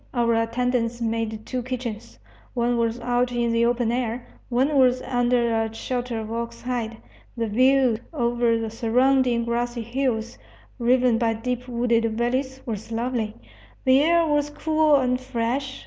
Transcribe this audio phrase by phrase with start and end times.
[0.15, 2.17] Our attendants made two kitchens:
[2.55, 6.97] one was out in the open air, one was under a shelter of ox hide.
[7.37, 10.39] The view over the surrounding grassy hills,
[10.79, 13.35] riven by deep wooded valleys, was lovely.
[13.85, 15.79] The air was cool and fresh.